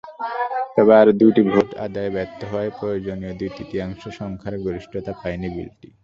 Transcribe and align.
তবে 0.75 0.93
আরও 1.01 1.11
দুটি 1.21 1.41
ভোট 1.49 1.69
আদায়ে 1.85 2.13
ব্যর্থ 2.15 2.39
হওয়ায় 2.43 2.71
প্রয়োজনীয় 2.77 3.33
দুই-তৃতীয়াংশ 3.39 4.01
সংখ্যাগরিষ্ঠতা 4.19 5.11
পায়নি 5.21 5.49
বিলটি। 5.55 5.87